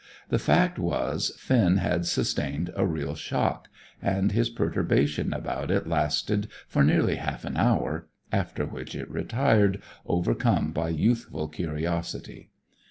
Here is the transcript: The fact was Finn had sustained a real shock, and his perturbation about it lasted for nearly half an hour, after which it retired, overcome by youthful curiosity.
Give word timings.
The 0.29 0.39
fact 0.39 0.79
was 0.79 1.31
Finn 1.37 1.77
had 1.77 2.07
sustained 2.07 2.71
a 2.75 2.87
real 2.87 3.13
shock, 3.13 3.67
and 4.01 4.31
his 4.31 4.49
perturbation 4.49 5.31
about 5.31 5.69
it 5.69 5.85
lasted 5.85 6.47
for 6.67 6.83
nearly 6.83 7.17
half 7.17 7.45
an 7.45 7.55
hour, 7.55 8.07
after 8.31 8.65
which 8.65 8.95
it 8.95 9.11
retired, 9.11 9.79
overcome 10.07 10.71
by 10.71 10.89
youthful 10.89 11.47
curiosity. 11.49 12.49